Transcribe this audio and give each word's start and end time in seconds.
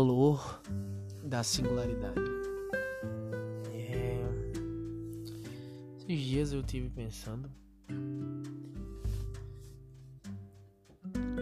valor 0.00 0.62
da 1.22 1.42
singularidade. 1.42 2.18
É... 3.70 4.18
Esses 5.98 6.20
dias 6.20 6.52
eu 6.54 6.62
tive 6.62 6.88
pensando 6.88 7.50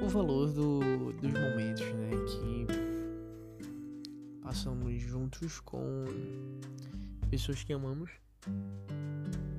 o 0.05 0.09
valor 0.09 0.49
do, 0.49 1.13
dos 1.13 1.33
momentos, 1.33 1.87
né, 1.95 2.11
que 2.27 2.67
passamos 4.43 5.01
juntos 5.03 5.61
com 5.61 6.05
pessoas 7.31 7.63
que 7.63 7.73
amamos 7.73 8.11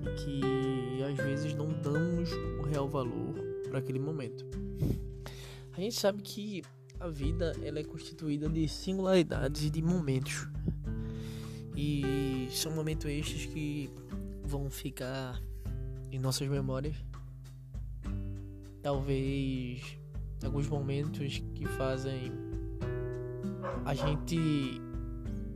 e 0.02 0.10
que 0.26 1.04
às 1.04 1.16
vezes 1.16 1.54
não 1.54 1.68
damos 1.82 2.30
o 2.34 2.64
real 2.64 2.90
valor 2.90 3.34
para 3.70 3.80
aquele 3.80 4.00
momento. 4.00 4.46
A 5.72 5.80
gente 5.80 5.96
sabe 5.96 6.22
que 6.22 6.64
a 7.00 7.08
vida 7.08 7.56
ela 7.64 7.80
é 7.80 7.84
constituída 7.84 8.50
de 8.50 8.68
singularidades 8.68 9.64
e 9.64 9.70
de 9.70 9.82
momentos. 9.82 10.48
E 11.76 12.50
são 12.52 12.74
momentos 12.74 13.06
estes 13.06 13.46
que 13.46 13.90
vão 14.44 14.70
ficar 14.70 15.42
em 16.12 16.20
nossas 16.20 16.48
memórias. 16.50 16.96
Talvez 18.82 19.98
alguns 20.44 20.68
momentos 20.68 21.42
que 21.56 21.66
fazem 21.66 22.32
a 23.86 23.94
gente 23.94 24.82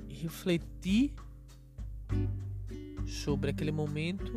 refletir 0.08 1.14
sobre 3.06 3.50
aquele 3.50 3.72
momento 3.72 4.34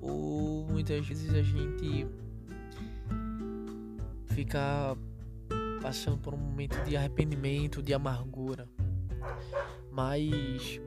ou 0.00 0.66
muitas 0.66 1.06
vezes 1.06 1.32
a 1.32 1.42
gente 1.42 2.06
ficar 4.26 4.96
passando 5.84 6.16
por 6.16 6.32
um 6.32 6.38
momento 6.38 6.82
de 6.84 6.96
arrependimento, 6.96 7.82
de 7.82 7.92
amargura. 7.92 8.66
Mas 9.92 10.80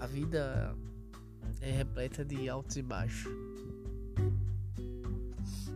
a 0.00 0.08
vida 0.08 0.76
é 1.60 1.70
repleta 1.70 2.24
de 2.24 2.48
altos 2.48 2.76
e 2.76 2.82
baixos. 2.82 3.32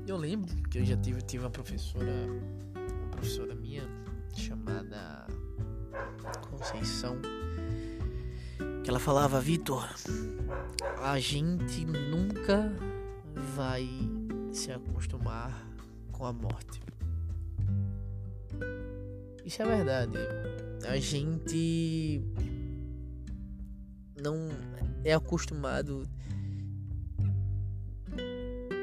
Eu 0.08 0.16
lembro 0.16 0.52
que 0.68 0.78
eu 0.78 0.84
já 0.84 0.96
tive, 0.96 1.22
tive 1.22 1.44
uma 1.44 1.50
professora, 1.50 2.10
uma 2.74 3.10
professora 3.12 3.54
minha 3.54 3.84
chamada 4.34 5.28
Conceição, 6.50 7.16
que 8.82 8.90
ela 8.90 8.98
falava, 8.98 9.40
Vitor, 9.40 9.88
a 11.00 11.20
gente 11.20 11.84
nunca 11.84 12.72
vai 13.54 13.88
se 14.52 14.72
acostumar 14.72 15.64
com 16.10 16.26
a 16.26 16.32
morte. 16.32 16.82
Isso 19.44 19.62
é 19.62 19.66
verdade. 19.66 20.18
A 20.88 20.96
gente 20.98 22.22
não 24.20 24.48
é 25.04 25.12
acostumado 25.12 26.08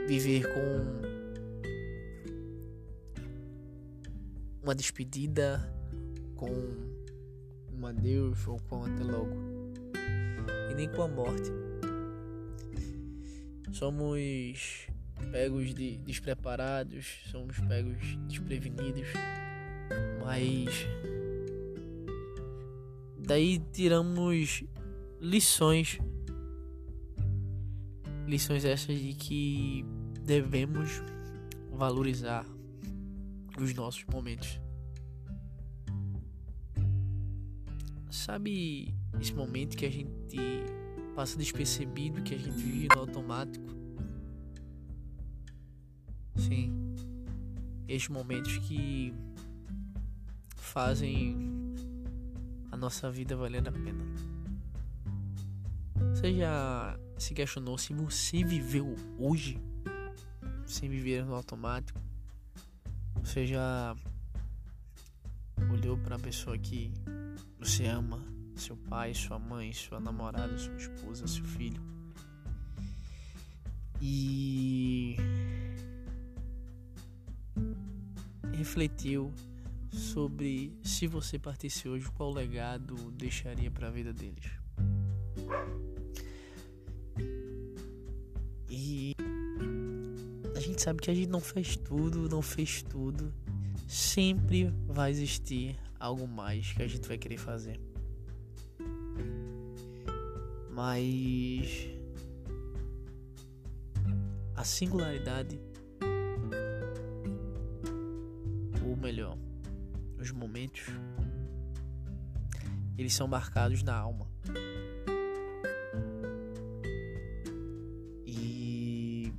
viver 0.07 0.43
com 0.53 1.01
uma 4.63 4.75
despedida, 4.75 5.59
com 6.35 6.51
um 7.73 7.87
adeus 7.87 8.45
ou 8.47 8.59
com 8.69 8.83
até 8.83 9.03
logo. 9.03 9.35
E 10.69 10.75
nem 10.75 10.89
com 10.89 11.01
a 11.01 11.07
morte. 11.07 11.49
Somos 13.71 14.87
pegos 15.31 15.73
de 15.73 15.97
despreparados, 15.97 17.19
somos 17.31 17.57
pegos 17.61 17.97
desprevenidos 18.27 19.07
mas 20.31 20.87
daí 23.17 23.59
tiramos 23.73 24.63
lições. 25.19 25.99
Lições 28.25 28.63
essas 28.63 28.97
de 28.97 29.13
que 29.13 29.85
devemos 30.23 31.03
valorizar 31.73 32.45
os 33.59 33.73
nossos 33.73 34.05
momentos. 34.05 34.57
Sabe 38.09 38.95
esse 39.19 39.33
momento 39.33 39.75
que 39.75 39.85
a 39.85 39.91
gente 39.91 40.37
passa 41.13 41.37
despercebido, 41.37 42.21
que 42.21 42.35
a 42.35 42.37
gente 42.37 42.51
vive 42.51 42.87
no 42.95 43.01
automático? 43.01 43.65
Sim. 46.37 46.95
Estes 47.85 48.07
momentos 48.07 48.57
que 48.59 49.13
fazem 50.61 51.35
a 52.71 52.77
nossa 52.77 53.11
vida 53.11 53.35
valer 53.35 53.67
a 53.67 53.71
pena. 53.71 54.05
Você 56.13 56.35
já 56.35 56.97
se 57.17 57.33
questionou 57.33 57.77
se 57.77 57.93
você 57.93 58.43
viveu 58.43 58.95
hoje 59.17 59.59
sem 60.65 60.89
viver 60.89 61.25
no 61.25 61.33
automático? 61.33 61.99
Você 63.15 63.45
já 63.45 63.95
olhou 65.69 65.97
para 65.97 66.15
a 66.15 66.19
pessoa 66.19 66.57
que 66.57 66.93
você 67.59 67.87
ama, 67.87 68.23
seu 68.55 68.77
pai, 68.77 69.13
sua 69.13 69.39
mãe, 69.39 69.73
sua 69.73 69.99
namorada, 69.99 70.57
sua 70.57 70.75
esposa, 70.75 71.27
seu 71.27 71.43
filho, 71.43 71.81
e 73.99 75.17
refletiu 78.53 79.33
sobre 79.91 80.73
se 80.83 81.05
você 81.05 81.37
partisse 81.37 81.87
hoje, 81.87 82.09
qual 82.11 82.31
legado 82.31 82.95
deixaria 83.11 83.69
para 83.69 83.87
a 83.87 83.91
vida 83.91 84.13
deles. 84.13 84.45
E 88.69 89.13
a 90.55 90.59
gente 90.59 90.81
sabe 90.81 91.01
que 91.01 91.11
a 91.11 91.13
gente 91.13 91.29
não 91.29 91.41
fez 91.41 91.75
tudo, 91.75 92.29
não 92.29 92.41
fez 92.41 92.81
tudo. 92.81 93.33
Sempre 93.87 94.73
vai 94.87 95.11
existir 95.11 95.77
algo 95.99 96.27
mais 96.27 96.71
que 96.71 96.81
a 96.81 96.87
gente 96.87 97.07
vai 97.07 97.17
querer 97.17 97.37
fazer. 97.37 97.79
Mas 100.71 101.89
a 104.55 104.63
singularidade, 104.63 105.59
os 110.61 110.67
momentos, 110.67 110.83
eles 112.97 113.13
são 113.13 113.27
marcados 113.27 113.81
na 113.83 113.95
alma. 113.95 114.27
E 118.25 119.33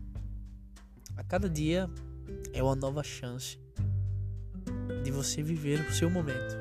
a 1.16 1.22
cada 1.22 1.48
dia 1.48 1.88
é 2.52 2.62
uma 2.62 2.74
nova 2.74 3.02
chance 3.02 3.58
de 5.04 5.10
você 5.10 5.42
viver 5.42 5.80
o 5.80 5.92
seu 5.92 6.10
momento, 6.10 6.56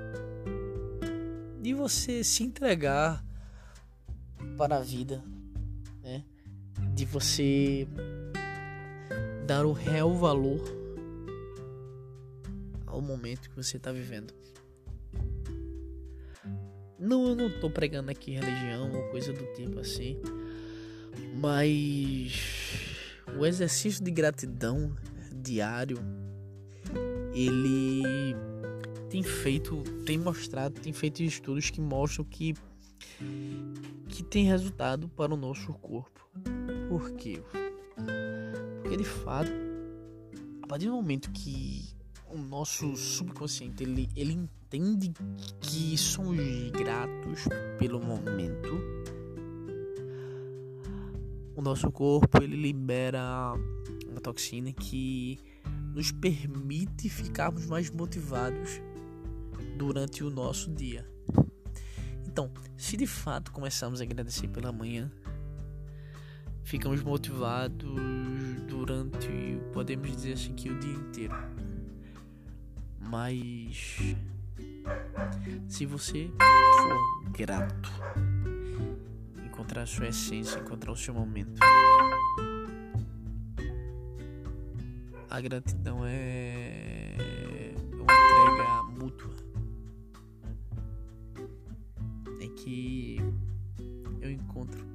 de 1.62 1.74
você 1.74 2.24
se 2.24 2.44
entregar 2.44 3.24
para 4.58 4.78
a 4.78 4.82
vida, 4.82 5.24
né? 6.04 6.24
de 6.94 7.06
você 7.06 7.88
dar 9.48 9.66
o 9.66 9.72
real 9.72 10.14
valor 10.14 10.62
ao 12.86 13.02
momento 13.02 13.50
que 13.50 13.56
você 13.56 13.78
está 13.78 13.92
vivendo. 13.92 14.41
Não, 17.02 17.30
eu 17.30 17.36
não 17.36 17.50
tô 17.60 17.68
pregando 17.68 18.12
aqui 18.12 18.30
religião 18.30 18.92
ou 18.94 19.10
coisa 19.10 19.34
do 19.34 19.44
tipo 19.56 19.80
assim, 19.80 20.22
mas 21.36 22.32
o 23.36 23.44
exercício 23.44 24.04
de 24.04 24.12
gratidão 24.12 24.96
diário 25.34 25.98
ele 27.34 28.36
tem 29.10 29.24
feito, 29.24 29.82
tem 30.06 30.20
mostrado, 30.20 30.80
tem 30.80 30.94
feito 30.94 31.24
estudos 31.24 31.72
que 31.72 31.82
mostram 31.82 32.24
que 32.24 32.54
que 34.08 34.22
tem 34.22 34.46
resultado 34.46 35.10
para 35.10 35.34
o 35.34 35.38
nosso 35.38 35.74
corpo. 35.74 36.30
Por 36.88 37.14
quê? 37.14 37.42
Porque 38.84 38.98
de 38.98 39.04
fato, 39.04 39.52
a 40.62 40.68
partir 40.68 40.86
do 40.86 40.94
momento 40.94 41.32
que 41.32 42.00
o 42.34 42.38
nosso 42.38 42.96
subconsciente 42.96 43.84
ele, 43.84 44.10
ele 44.16 44.34
entende 44.34 45.12
que 45.60 45.98
somos 45.98 46.38
gratos 46.72 47.48
pelo 47.78 48.00
momento. 48.00 48.80
O 51.56 51.62
nosso 51.62 51.92
corpo 51.92 52.42
ele 52.42 52.56
libera 52.56 53.54
uma 54.10 54.22
toxina 54.22 54.72
que 54.72 55.40
nos 55.94 56.12
permite 56.12 57.10
ficarmos 57.10 57.66
mais 57.66 57.90
motivados 57.90 58.82
durante 59.78 60.24
o 60.24 60.30
nosso 60.30 60.72
dia. 60.72 61.06
Então, 62.26 62.50
se 62.78 62.96
de 62.96 63.06
fato 63.06 63.52
começamos 63.52 64.00
a 64.00 64.04
agradecer 64.04 64.48
pela 64.48 64.72
manhã, 64.72 65.12
ficamos 66.64 67.04
motivados 67.04 67.90
durante, 68.68 69.28
podemos 69.74 70.10
dizer 70.16 70.34
assim, 70.34 70.54
que 70.54 70.70
o 70.70 70.80
dia 70.80 70.94
inteiro. 70.94 71.51
Mas 73.12 74.16
Se 75.68 75.86
você 75.86 76.32
for 76.38 77.32
grato, 77.32 77.92
encontrar 79.46 79.82
a 79.82 79.86
sua 79.86 80.08
essência, 80.08 80.60
encontrar 80.60 80.94
o 80.94 80.96
seu 80.96 81.14
momento, 81.14 81.60
a 85.30 85.42
gratidão 85.42 86.06
é 86.06 87.18
uma 87.92 88.14
entrega 88.14 88.84
mútua. 88.98 89.36
É 92.40 92.48
que 92.48 93.18
eu 94.22 94.32
encontro 94.32 94.86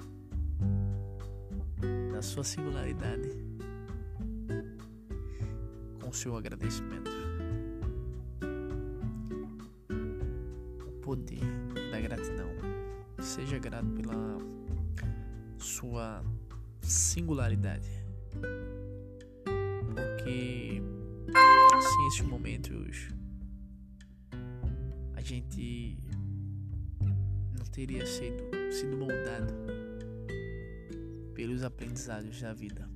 na 2.12 2.22
sua 2.22 2.44
singularidade 2.44 3.28
com 6.00 6.08
o 6.08 6.14
seu 6.14 6.34
agradecimento. 6.34 7.25
Poder 11.06 11.38
da 11.92 12.00
gratidão. 12.00 12.50
Seja 13.20 13.60
grato 13.60 13.86
pela 13.90 14.38
sua 15.56 16.20
singularidade. 16.82 17.88
Porque 19.94 20.82
sem 21.80 22.06
esses 22.08 22.22
momentos 22.22 23.08
a 25.14 25.20
gente 25.20 25.96
não 27.56 27.64
teria 27.66 28.04
sido, 28.04 28.42
sido 28.72 28.96
moldado 28.96 29.54
pelos 31.34 31.62
aprendizados 31.62 32.42
da 32.42 32.52
vida. 32.52 32.95